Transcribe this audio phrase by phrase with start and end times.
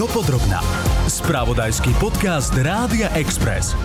[0.00, 0.64] Dopodrobná.
[1.12, 3.76] Spravodajský podcast Rádia Express.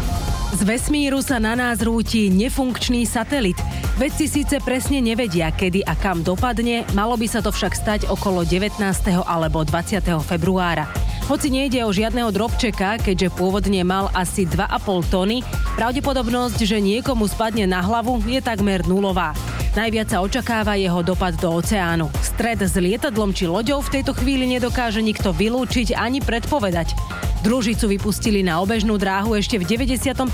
[0.55, 3.59] Z vesmíru sa na nás rúti nefunkčný satelit.
[3.99, 8.47] Vedci síce presne nevedia, kedy a kam dopadne, malo by sa to však stať okolo
[8.47, 8.79] 19.
[9.27, 9.99] alebo 20.
[10.23, 10.87] februára.
[11.27, 15.43] Hoci nejde o žiadneho drobčeka, keďže pôvodne mal asi 2,5 tony,
[15.75, 19.35] pravdepodobnosť, že niekomu spadne na hlavu, je takmer nulová.
[19.75, 22.07] Najviac sa očakáva jeho dopad do oceánu.
[22.23, 26.95] Stred s lietadlom či loďou v tejto chvíli nedokáže nikto vylúčiť ani predpovedať.
[27.43, 30.31] Družicu vypustili na obežnú dráhu ešte v 95.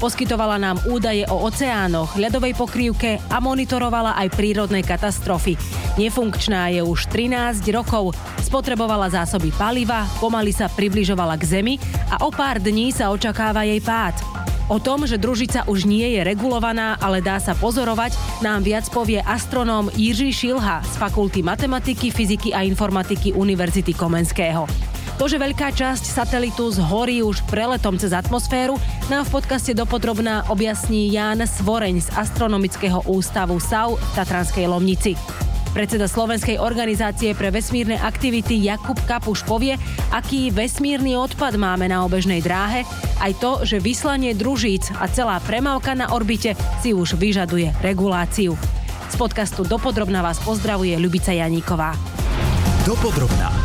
[0.00, 5.60] Poskytovala nám údaje o oceánoch, ľadovej pokrývke a monitorovala aj prírodné katastrofy.
[6.00, 8.16] Nefunkčná je už 13 rokov.
[8.40, 11.76] Spotrebovala zásoby paliva, pomaly sa približovala k Zemi
[12.08, 14.41] a o pár dní sa očakáva jej pád.
[14.70, 19.18] O tom, že družica už nie je regulovaná, ale dá sa pozorovať, nám viac povie
[19.22, 24.66] astronóm Jiří Šilha z Fakulty matematiky, fyziky a informatiky Univerzity Komenského.
[25.20, 31.12] To, že veľká časť satelitu zhorí už preletom cez atmosféru, nám v podcaste dopodrobná objasní
[31.12, 35.14] Jan Svoreň z Astronomického ústavu SAU v Tatranskej Lomnici.
[35.72, 39.80] Predseda Slovenskej organizácie pre vesmírne aktivity Jakub Kapuš povie,
[40.12, 42.84] aký vesmírny odpad máme na obežnej dráhe,
[43.24, 46.52] aj to, že vyslanie družíc a celá premávka na orbite
[46.84, 48.52] si už vyžaduje reguláciu.
[49.08, 51.96] Z podcastu Dopodrobna vás pozdravuje Ľubica Janíková.
[52.84, 53.61] Dopodrobná.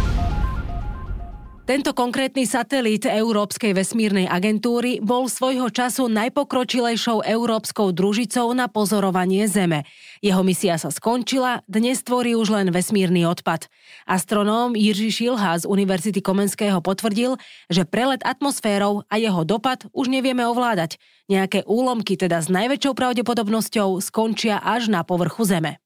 [1.68, 9.84] Tento konkrétny satelít Európskej vesmírnej agentúry bol svojho času najpokročilejšou európskou družicou na pozorovanie Zeme.
[10.24, 13.68] Jeho misia sa skončila, dnes tvorí už len vesmírny odpad.
[14.08, 17.36] Astronóm Jiří Šilha z Univerzity Komenského potvrdil,
[17.68, 20.96] že prelet atmosférou a jeho dopad už nevieme ovládať.
[21.28, 25.84] Nejaké úlomky teda s najväčšou pravdepodobnosťou skončia až na povrchu Zeme.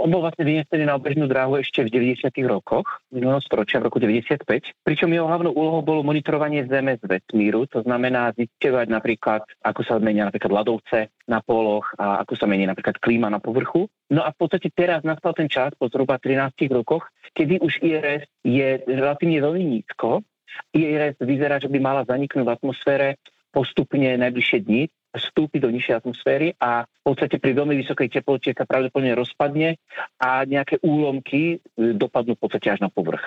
[0.00, 2.32] On bol vlastne vynesený na obežnú dráhu ešte v 90.
[2.48, 4.48] rokoch, minulého storočia, v roku 95,
[4.80, 10.00] pričom jeho hlavnou úlohou bolo monitorovanie Zeme z vesmíru, to znamená zisťovať napríklad, ako sa
[10.00, 13.92] menia napríklad ľadovce na poloch a ako sa mení napríklad klíma na povrchu.
[14.08, 17.04] No a v podstate teraz nastal ten čas po zhruba 13 rokoch,
[17.36, 20.24] kedy už IRS je relatívne veľmi nízko.
[20.72, 23.08] IRS vyzerá, že by mala zaniknúť v atmosfére
[23.52, 28.64] postupne najbližšie dni, vstúpi do nižšej atmosféry a v podstate pri veľmi vysokej teplote sa
[28.66, 29.76] pravdepodobne rozpadne
[30.22, 33.22] a nejaké úlomky e, dopadnú v podstate až na povrch.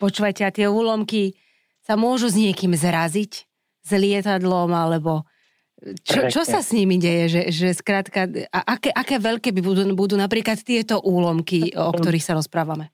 [0.00, 1.38] Počúvajte, a tie úlomky
[1.84, 3.46] sa môžu s niekým zraziť?
[3.80, 5.24] S lietadlom alebo...
[5.80, 7.32] Čo, čo sa s nimi deje?
[7.32, 12.20] Že, že skrátka, a aké, aké veľké by budú, budú napríklad tieto úlomky, o ktorých
[12.20, 12.92] sa rozprávame?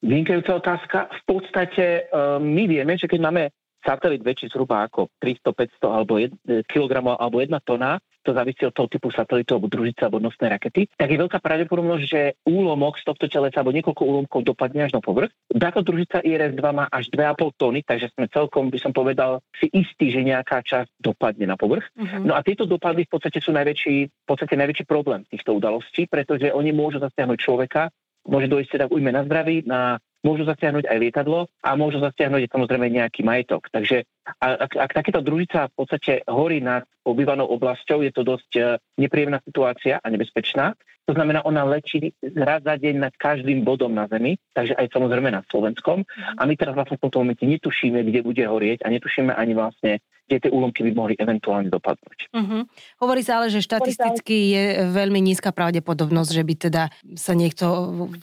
[0.00, 1.12] Vynikajúca otázka.
[1.12, 3.42] V podstate um, my vieme, že keď máme
[3.84, 8.76] satelit väčší zhruba ako 300, 500 alebo 1 kg alebo 1 tona, to závisí od
[8.76, 13.04] toho typu satelitu alebo družice alebo nosnej rakety, tak je veľká pravdepodobnosť, že úlomok z
[13.08, 15.32] tohto teleca alebo niekoľko úlomkov dopadne až na povrch.
[15.48, 20.12] Táto družica IRS-2 má až 2,5 tony, takže sme celkom, by som povedal, si istí,
[20.12, 21.88] že nejaká časť dopadne na povrch.
[21.96, 22.20] Uh-huh.
[22.20, 26.52] No a tieto dopady v podstate sú najväčší, v podstate najväčší problém týchto udalostí, pretože
[26.52, 27.88] oni môžu zasiahnuť človeka,
[28.28, 32.52] môže dojsť teda k ujme na zdraví, na môžu zasiahnuť aj lietadlo a môžu zasiahnuť
[32.52, 33.68] samozrejme nejaký majetok.
[33.72, 34.04] Takže
[34.38, 38.62] ak, ak takéto družica v podstate horí nad obývanou oblasťou, je to dosť e,
[39.00, 40.76] nepríjemná situácia a nebezpečná.
[41.08, 45.34] To znamená, ona lečí raz za deň nad každým bodom na Zemi, takže aj samozrejme
[45.34, 46.06] nad Slovenskom.
[46.38, 49.98] A my teraz vlastne v tomto momente netušíme, kde bude horieť a netušíme ani vlastne,
[50.30, 52.30] kde tie úlomky by mohli eventuálne dopadnúť.
[52.30, 52.62] Uh-huh.
[53.02, 56.82] Hovorí sa ale, že štatisticky je veľmi nízka pravdepodobnosť, že by teda
[57.18, 57.66] sa niekto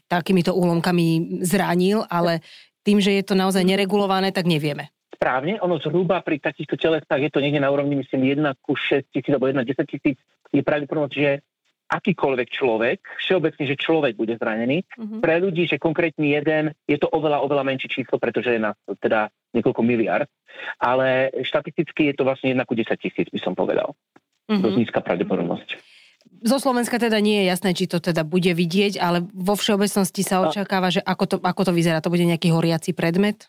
[0.08, 2.40] takýmito úlomkami zranil, ale
[2.88, 4.96] tým, že je to naozaj neregulované, tak nevieme.
[5.18, 9.10] Správne, ono zhruba pri takýchto telesách je to niekde na úrovni, myslím, 1 ku 6
[9.10, 10.22] tisíc alebo 1 10 tisíc
[10.54, 11.42] je pravdepodobnosť, že
[11.88, 14.84] akýkoľvek človek, všeobecne, že človek bude zranený.
[14.84, 15.24] Uh-huh.
[15.24, 19.32] Pre ľudí, že konkrétny jeden, je to oveľa, oveľa menšie číslo, pretože je na teda
[19.56, 20.28] niekoľko miliard,
[20.84, 23.96] ale štatisticky je to vlastne 1 ku 10 tisíc, by som povedal.
[24.52, 24.60] Uh-huh.
[24.60, 25.80] Dosť nízka pravdepodobnosť.
[26.44, 30.44] Zo Slovenska teda nie je jasné, či to teda bude vidieť, ale vo všeobecnosti sa
[30.44, 32.04] očakáva, že ako to, ako to vyzerá.
[32.04, 33.48] To bude nejaký horiaci predmet?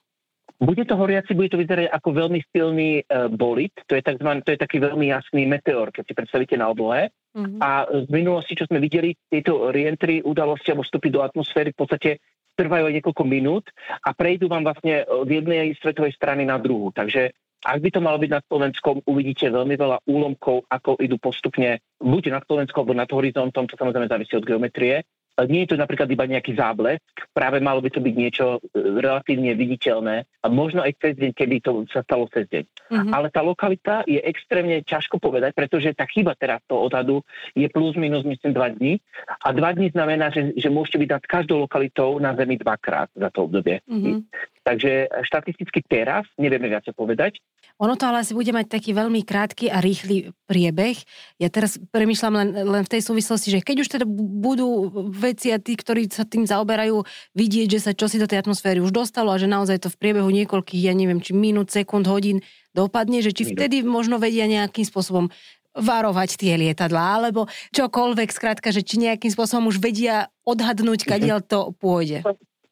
[0.59, 4.55] Bude to horiaci, bude to vyzerať ako veľmi silný uh, bolit, to je, takzvaný, to
[4.55, 7.15] je taký veľmi jasný meteor, keď si predstavíte na oblohe.
[7.31, 7.63] Uh-huh.
[7.63, 12.11] A z minulosti, čo sme videli, tieto reentry udalosti alebo vstupy do atmosféry v podstate
[12.59, 13.71] trvajú aj niekoľko minút
[14.03, 16.91] a prejdú vám vlastne od jednej svetovej strany na druhú.
[16.91, 17.31] Takže
[17.63, 22.35] ak by to malo byť nad Slovenskom, uvidíte veľmi veľa úlomkov, ako idú postupne buď
[22.35, 25.07] nad Slovenskom, alebo nad horizontom, to samozrejme závisí od geometrie,
[25.47, 29.55] nie je to napríklad iba nejaký záblesk, práve malo by to byť niečo e, relatívne
[29.55, 32.65] viditeľné a možno aj cez deň, keby to sa stalo cez deň.
[32.67, 33.13] Mm-hmm.
[33.13, 37.23] Ale tá lokalita je extrémne ťažko povedať, pretože tá chyba teraz toho odhadu
[37.55, 38.99] je plus minus myslím dva dní
[39.45, 43.29] a dva dní znamená, že, že môžete byť nad každou lokalitou na Zemi dvakrát za
[43.31, 43.85] to obdobie.
[43.87, 44.17] Mm-hmm.
[44.67, 47.39] Takže štatisticky teraz nevieme viac povedať.
[47.79, 50.99] Ono to ale asi bude mať taký veľmi krátky a rýchly priebeh.
[51.39, 54.07] Ja teraz premyšľam len, len v tej súvislosti, že keď už teda
[54.43, 57.07] budú veci a tí, ktorí sa tým zaoberajú,
[57.39, 60.27] vidieť, že sa čosi do tej atmosféry už dostalo a že naozaj to v priebehu
[60.27, 62.43] niekoľkých, ja neviem, či minút, sekúnd, hodín
[62.75, 65.31] dopadne, že či vtedy možno vedia nejakým spôsobom
[65.79, 71.09] varovať tie lietadlá, alebo čokoľvek, skrátka, že či nejakým spôsobom už vedia odhadnúť, mhm.
[71.09, 72.27] kadiaľ to pôjde.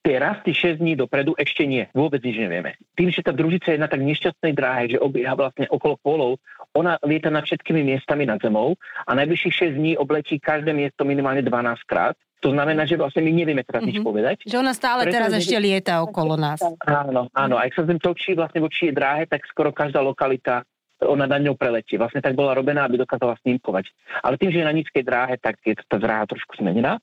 [0.06, 1.90] Teraz, tých 6 dní dopredu, ešte nie.
[1.90, 2.78] Vôbec nič nevieme.
[2.94, 6.32] Tým, že tá družica je na tak nešťastnej dráhe, že obieha vlastne okolo polov,
[6.78, 11.42] ona lieta nad všetkými miestami nad zemou a najbližších 6 dní obletí každé miesto minimálne
[11.42, 12.14] 12 krát.
[12.38, 13.90] To znamená, že vlastne my nevieme teraz mm-hmm.
[13.90, 14.06] nič mhm.
[14.06, 14.36] povedať.
[14.46, 16.62] Že ona stále Preto teraz ešte lieta okolo nás.
[16.86, 17.54] Áno, áno.
[17.58, 20.62] A ak sa zem točí vlastne voči dráhe, tak skoro každá lokalita
[21.02, 21.98] ona na ňou preletie.
[21.98, 23.90] Vlastne tak bola robená, aby dokázala snímkovať.
[24.22, 27.02] Ale tým, že je na nízkej dráhe, tak je tá dráha trošku zmenená.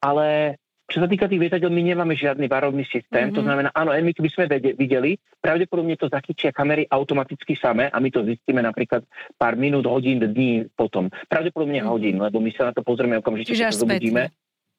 [0.00, 0.56] Ale
[0.88, 3.28] čo sa týka tých lietadiel, my nemáme žiadny varovný systém.
[3.28, 3.36] Mm-hmm.
[3.36, 8.08] To znamená, áno, my by sme videli, pravdepodobne to zachytia kamery automaticky samé a my
[8.08, 9.04] to zistíme napríklad
[9.36, 11.12] pár minút, hodín, dní potom.
[11.28, 11.92] Pravdepodobne mm-hmm.
[11.92, 14.32] hodín, lebo my sa na to pozrieme okamžite, keď sa zobudíme.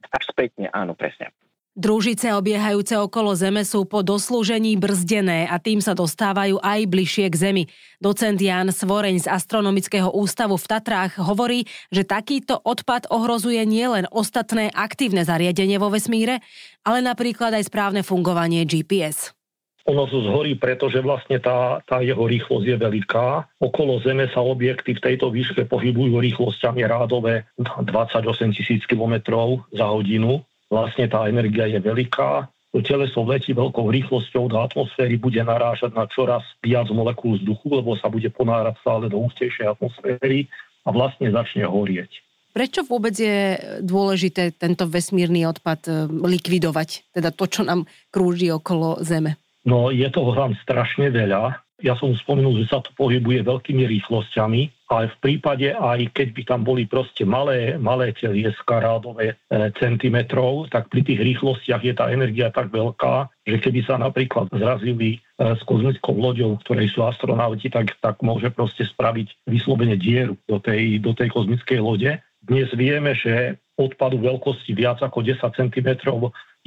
[0.09, 1.29] Až spätne, áno, presne.
[1.77, 7.35] Družice obiehajúce okolo Zeme sú po doslúžení brzdené a tým sa dostávajú aj bližšie k
[7.37, 7.63] Zemi.
[8.01, 14.73] Docent Jan Svoreň z Astronomického ústavu v Tatrách hovorí, že takýto odpad ohrozuje nielen ostatné
[14.73, 16.41] aktívne zariadenie vo vesmíre,
[16.81, 19.37] ale napríklad aj správne fungovanie GPS.
[19.85, 23.57] Ono zhorí, pretože vlastne tá, tá jeho rýchlosť je veľká.
[23.61, 29.21] Okolo Zeme sa objekty v tejto výške pohybujú rýchlosťami rádové 28 tisíc km
[29.69, 35.41] za hodinu vlastne tá energia je veľká, to teleso letí veľkou rýchlosťou do atmosféry, bude
[35.41, 40.45] narážať na čoraz viac molekúl vzduchu, lebo sa bude ponárať stále do ústejšej atmosféry
[40.85, 42.21] a vlastne začne horieť.
[42.49, 49.01] Prečo vôbec je dôležité tento vesmírny odpad e, likvidovať, teda to, čo nám krúži okolo
[49.05, 49.37] Zeme?
[49.69, 51.61] No je toho tam strašne veľa.
[51.79, 56.41] Ja som spomenul, že sa to pohybuje veľkými rýchlosťami, ale v prípade aj keď by
[56.43, 62.11] tam boli proste malé, malé telieska rádové e, centimetrov, tak pri tých rýchlostiach je tá
[62.11, 65.19] energia tak veľká, že keby sa napríklad zrazili e,
[65.55, 70.59] s kozmickou loďou, v ktorej sú astronauti, tak, tak môže proste spraviť vyslovene dieru do
[70.59, 72.11] tej, do tej kozmickej lode.
[72.43, 75.89] Dnes vieme, že odpadu veľkosti viac ako 10 cm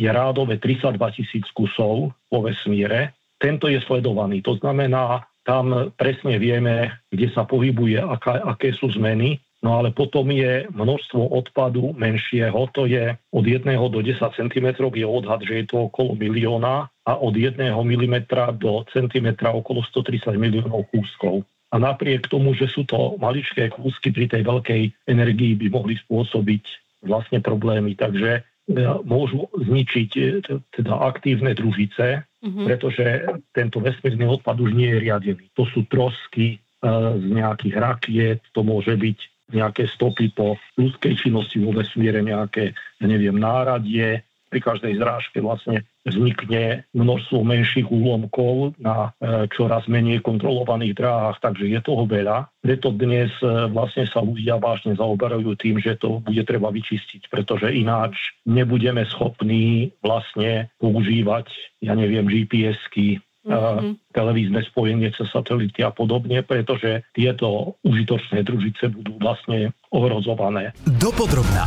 [0.00, 3.12] je rádové 32 tisíc kusov vo vesmíre
[3.42, 4.38] tento je sledovaný.
[4.46, 10.30] To znamená, tam presne vieme, kde sa pohybuje, aká, aké sú zmeny, no ale potom
[10.30, 15.64] je množstvo odpadu menšieho, to je od 1 do 10 cm je odhad, že je
[15.66, 18.16] to okolo milióna a od 1 mm
[18.62, 21.42] do centimetra okolo 130 miliónov kúskov.
[21.72, 26.64] A napriek tomu, že sú to maličké kúsky pri tej veľkej energii by mohli spôsobiť
[27.08, 27.96] vlastne problémy.
[27.96, 28.44] Takže
[29.02, 30.22] môžu zničiť e,
[30.70, 32.66] teda aktívne družice, mm-hmm.
[32.66, 33.06] pretože
[33.54, 35.44] tento vesmírny odpad už nie je riadený.
[35.54, 36.58] To sú trosky e,
[37.16, 39.18] z nejakých rakiet, to môže byť
[39.52, 45.88] nejaké stopy po ľudskej činnosti vo vesmíre, nejaké, ja neviem, náradie, pri každej zrážke vlastne
[46.04, 52.52] vznikne množstvo menších úlomkov na e, čoraz menej kontrolovaných dráhach, takže je toho veľa.
[52.60, 57.72] Preto dnes e, vlastne sa ľudia vážne zaoberajú tým, že to bude treba vyčistiť, pretože
[57.72, 61.48] ináč nebudeme schopní vlastne používať,
[61.80, 64.12] ja neviem, GPS-ky, mm-hmm.
[64.12, 70.76] televízne spojenie cez satelity a podobne, pretože tieto užitočné družice budú vlastne ohrozované.
[71.00, 71.64] Dopodrobná.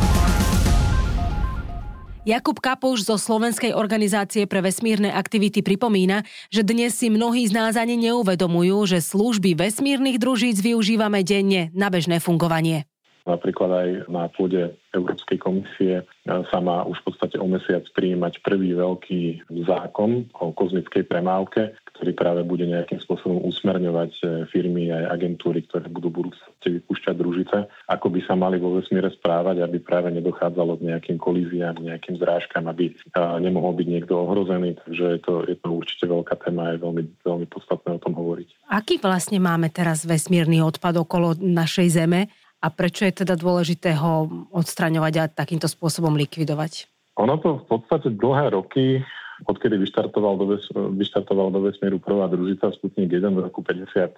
[2.26, 7.78] Jakub Kapuš zo Slovenskej organizácie pre vesmírne aktivity pripomína, že dnes si mnohí z nás
[7.78, 12.82] ani neuvedomujú, že služby vesmírnych družíc využívame denne na bežné fungovanie.
[13.30, 18.74] Napríklad aj na pôde Európskej komisie sa má už v podstate o mesiac prijímať prvý
[18.74, 25.64] veľký zákon o kozmickej premávke, ktorý práve bude nejakým spôsobom usmerňovať e, firmy aj agentúry,
[25.64, 30.78] ktoré budú budúcnosti vypúšťať družice, ako by sa mali vo vesmíre správať, aby práve nedochádzalo
[30.78, 32.92] k nejakým kolíziám, nejakým zrážkam, aby
[33.40, 34.76] nemohol byť niekto ohrozený.
[34.84, 38.14] Takže je to, je to určite veľká téma a je veľmi, veľmi podstatné o tom
[38.14, 38.68] hovoriť.
[38.68, 42.28] Aký vlastne máme teraz vesmírny odpad okolo našej Zeme
[42.60, 46.88] a prečo je teda dôležité ho odstraňovať a takýmto spôsobom likvidovať?
[47.16, 49.00] Ono to v podstate dlhé roky
[49.44, 54.16] odkedy vyštartoval do, ves, vyštartoval do vesmíru prvá družica Sputnik 1 v roku 57,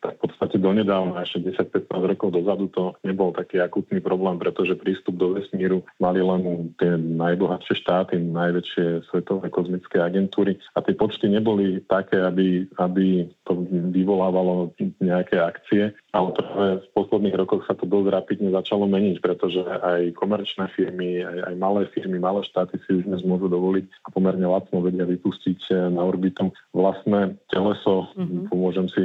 [0.00, 5.20] tak v podstate donedávna, ešte 10-15 rokov dozadu to nebol taký akutný problém, pretože prístup
[5.20, 11.84] do vesmíru mali len tie najbohatšie štáty, najväčšie svetové kozmické agentúry a tie počty neboli
[11.84, 13.60] také, aby, aby to
[13.92, 14.72] vyvolávalo
[15.02, 15.92] nejaké akcie.
[16.12, 21.24] ale práve v posledných rokoch sa to dosť rapidne začalo meniť, pretože aj komerčné firmy,
[21.24, 25.04] aj, aj malé firmy, malé štáty si už dnes môžu dovoliť a pomerne lacno vedia
[25.04, 28.08] vypustiť eh, na orbitu vlastné teleso.
[28.16, 28.42] Mm-hmm.
[28.48, 29.02] Pomôžem si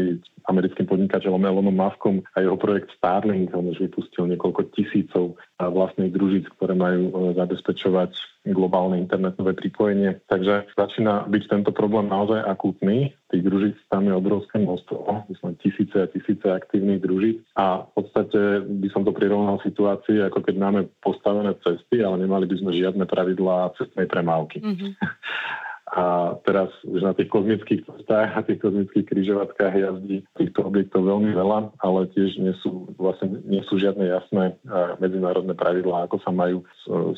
[0.48, 6.48] americkým podnikateľom Elonom Muskom a jeho projekt Starlink, on už vypustil niekoľko tisícov vlastných družíc,
[6.58, 8.12] ktoré majú eh, zabezpečovať
[8.48, 10.24] globálne internetové pripojenie.
[10.32, 13.12] Takže začína byť tento problém naozaj akútny.
[13.28, 18.64] Tých družíc tam je obrovské množstvo, myslím tisíce a tisíce aktívnych družíc a v podstate
[18.64, 23.04] by som to prirovnal situácii, ako keď máme postavené cesty, ale nemali by sme žiadne
[23.04, 24.64] pravidlá cestnej premávky.
[24.64, 24.92] Mm-hmm.
[25.88, 31.32] A teraz už na tých kozmických cestách a tých kozmických križovatkách jazdí týchto objektov veľmi
[31.32, 34.60] veľa, ale tiež nie sú, vlastne nie sú žiadne jasné
[35.00, 36.68] medzinárodné pravidlá, ako sa majú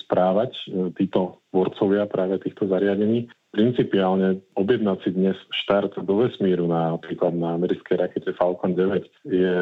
[0.06, 3.26] správať e, títo tvorcovia práve týchto zariadení.
[3.50, 9.56] Principiálne objednať si dnes štart do vesmíru na, napríklad na americkej rakete Falcon 9 je,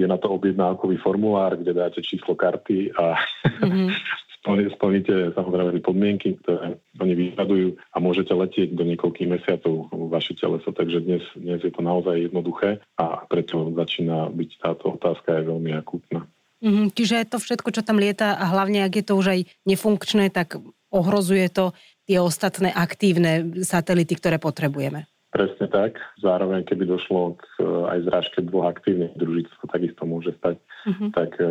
[0.00, 3.20] je na to objednávkový formulár, kde dáte číslo karty a
[3.60, 3.92] mm-hmm.
[4.46, 10.72] splníte samozrejme podmienky, ktoré oni vyžadujú a môžete letieť do niekoľkých mesiacov vaše teleso.
[10.72, 15.70] Takže dnes, dnes je to naozaj jednoduché a preto začína byť táto otázka aj veľmi
[15.76, 16.24] akútna.
[16.60, 20.28] Mm, čiže to všetko, čo tam lieta a hlavne ak je to už aj nefunkčné,
[20.28, 20.60] tak
[20.92, 21.72] ohrozuje to
[22.04, 25.08] tie ostatné aktívne satelity, ktoré potrebujeme.
[25.30, 25.94] Presne tak.
[26.18, 30.58] Zároveň, keby došlo k e, aj zrážke dvoch aktívnych družíc, to takisto môže stať.
[30.90, 31.14] Uh-huh.
[31.14, 31.46] Tak e,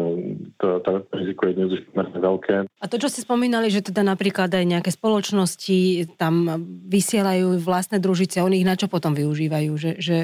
[0.60, 2.56] to, to riziko je dnes už pomerne veľké.
[2.68, 6.60] A to, čo ste spomínali, že teda napríklad aj nejaké spoločnosti tam
[6.92, 9.72] vysielajú vlastné družice, oni ich na čo potom využívajú?
[9.80, 10.18] Že, že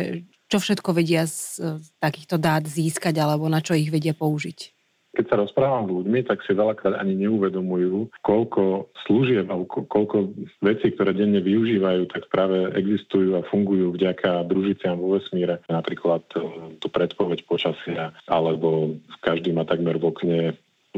[0.52, 4.75] čo všetko vedia z, z takýchto dát získať alebo na čo ich vedia použiť?
[5.16, 10.92] Keď sa rozprávam s ľuďmi, tak si veľakrát ani neuvedomujú, koľko služieb alebo koľko vecí,
[10.92, 15.64] ktoré denne využívajú, tak práve existujú a fungujú vďaka družiciam vo vesmíre.
[15.72, 16.42] Napríklad eh,
[16.84, 20.40] tú predpoveď počasia, alebo každý má takmer v okne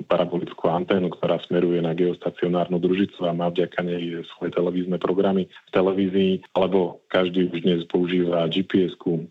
[0.06, 5.72] parabolickú anténu, ktorá smeruje na geostacionárnu družicu a má vďaka nej svoje televízne programy v
[5.74, 9.26] televízii, alebo každý už dnes používa GPS-ku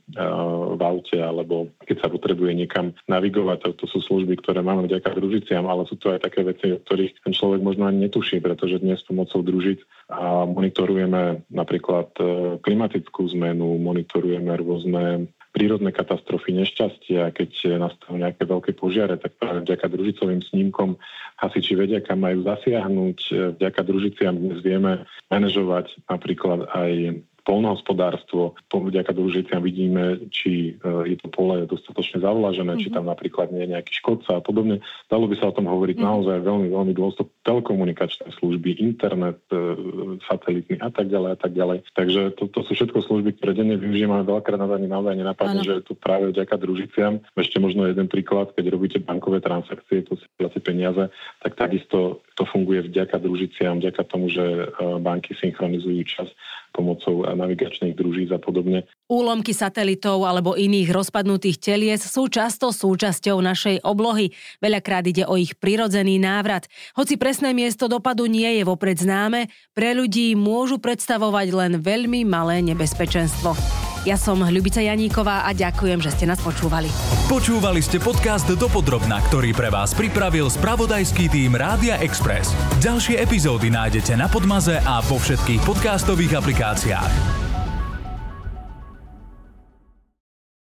[0.76, 5.14] v aute, alebo keď sa potrebuje niekam navigovať, to, to sú služby, ktoré máme vďaka
[5.14, 8.82] družiciam, ale sú to aj také veci, o ktorých ten človek možno ani netuší, pretože
[8.82, 9.82] dnes pomocou družic
[10.46, 12.22] monitorujeme napríklad e,
[12.62, 19.88] klimatickú zmenu, monitorujeme rôzne prírodné katastrofy, nešťastia, keď nastanú nejaké veľké požiare, tak práve vďaka
[19.88, 21.00] družicovým snímkom
[21.40, 23.18] hasiči vedia, kam majú zasiahnuť.
[23.56, 28.58] Vďaka družiciam dnes vieme manažovať napríklad aj polnohospodárstvo.
[28.66, 32.82] Vďaka družiciam vidíme, či e, je to pole dostatočne zavlažené, mm-hmm.
[32.82, 34.82] či tam napríklad nie je nejaký škodca a podobne.
[35.06, 36.10] Dalo by sa o tom hovoriť mm-hmm.
[36.10, 37.30] naozaj veľmi, veľmi dôležito.
[37.46, 39.58] Telekomunikačné služby, internet, e,
[40.26, 41.78] satelitný a tak ďalej a tak ďalej.
[41.94, 45.78] Takže to, to sú všetko služby, ktoré denne využívame veľakrát na ani naozaj nenapadne, že
[45.78, 47.22] je to práve vďaka družiciam.
[47.38, 50.26] Ešte možno jeden príklad, keď robíte bankové transakcie, to si
[50.60, 51.08] peniaze,
[51.40, 54.66] tak takisto to funguje vďaka družiciam, vďaka tomu, že e,
[54.98, 56.28] banky synchronizujú čas
[56.76, 58.84] pomocou navigačných družíc a podobne.
[59.08, 64.36] Úlomky satelitov alebo iných rozpadnutých telies sú často súčasťou našej oblohy.
[64.60, 66.68] Veľakrát ide o ich prirodzený návrat.
[66.92, 72.60] Hoci presné miesto dopadu nie je vopred známe, pre ľudí môžu predstavovať len veľmi malé
[72.60, 73.85] nebezpečenstvo.
[74.06, 76.86] Ja som Ľubica Janíková a ďakujem, že ste nás počúvali.
[77.26, 82.54] Počúvali ste podcast Dopodrobna, ktorý pre vás pripravil spravodajský tým Rádia Express.
[82.78, 87.45] Ďalšie epizódy nájdete na Podmaze a vo všetkých podcastových aplikáciách.